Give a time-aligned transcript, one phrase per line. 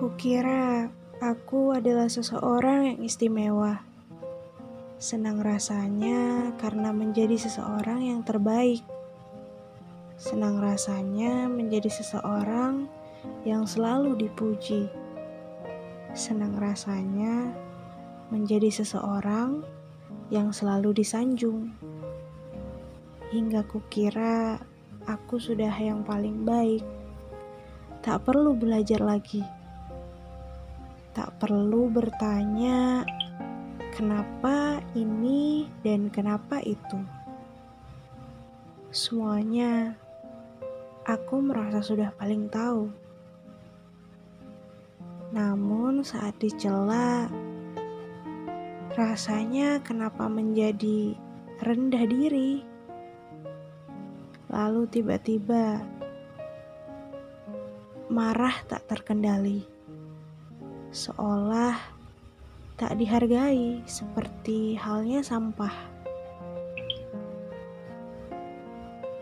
[0.00, 0.88] Kukira
[1.20, 3.84] aku adalah seseorang yang istimewa.
[4.96, 8.80] Senang rasanya karena menjadi seseorang yang terbaik.
[10.16, 12.88] Senang rasanya menjadi seseorang
[13.44, 14.88] yang selalu dipuji.
[16.16, 17.52] Senang rasanya
[18.32, 19.60] menjadi seseorang
[20.32, 21.76] yang selalu disanjung.
[23.36, 24.64] Hingga kukira
[25.04, 26.88] aku sudah yang paling baik.
[28.00, 29.59] Tak perlu belajar lagi.
[31.20, 33.04] Tak perlu bertanya
[33.92, 36.96] kenapa ini dan kenapa itu.
[38.88, 40.00] Semuanya
[41.04, 42.88] aku merasa sudah paling tahu.
[45.36, 47.28] Namun saat dicela,
[48.96, 51.12] rasanya kenapa menjadi
[51.60, 52.64] rendah diri.
[54.48, 55.84] Lalu tiba-tiba
[58.08, 59.68] marah tak terkendali,
[60.90, 61.78] seolah
[62.74, 65.70] tak dihargai, seperti halnya sampah.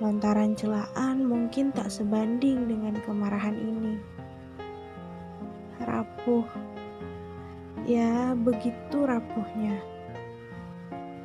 [0.01, 4.01] Lontaran celaan mungkin tak sebanding dengan kemarahan ini.
[5.85, 6.49] Rapuh,
[7.85, 9.77] ya begitu rapuhnya.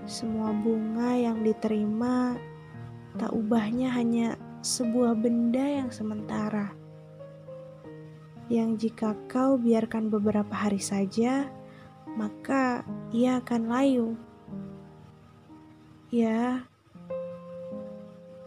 [0.03, 2.35] Semua bunga yang diterima
[3.15, 6.82] tak ubahnya hanya sebuah benda yang sementara
[8.51, 11.47] yang jika kau biarkan beberapa hari saja,
[12.19, 12.83] maka
[13.15, 14.09] ia akan layu.
[16.11, 16.67] Ya,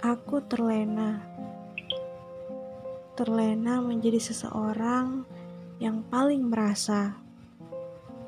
[0.05, 1.25] aku terlena.
[3.17, 5.25] Terlena menjadi seseorang
[5.81, 7.17] yang paling merasa.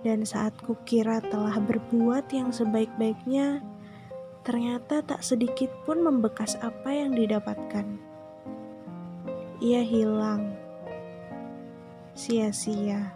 [0.01, 3.61] Dan saat kukira telah berbuat yang sebaik-baiknya,
[4.47, 7.85] ternyata tak sedikit pun membekas apa yang didapatkan.
[9.59, 10.68] Ia hilang
[12.19, 13.15] sia-sia,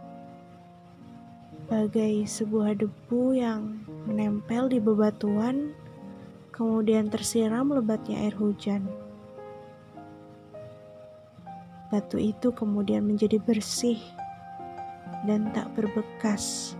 [1.66, 5.74] bagai sebuah debu yang menempel di bebatuan,
[6.54, 8.86] kemudian tersiram lebatnya air hujan.
[11.90, 13.98] Batu itu kemudian menjadi bersih
[15.26, 16.78] dan tak berbekas.